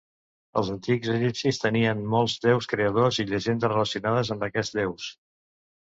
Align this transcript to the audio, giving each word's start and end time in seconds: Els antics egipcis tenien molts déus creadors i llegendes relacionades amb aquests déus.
Els 0.59 0.69
antics 0.75 1.11
egipcis 1.15 1.59
tenien 1.65 2.01
molts 2.13 2.37
déus 2.45 2.69
creadors 2.73 3.23
i 3.25 3.29
llegendes 3.33 3.73
relacionades 3.75 4.33
amb 4.37 4.47
aquests 4.49 4.79
déus. 4.81 5.07